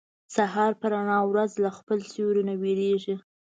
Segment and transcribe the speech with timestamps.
[0.35, 3.15] ساره په رڼا ورځ له خپل سیوري نه وېرېږي.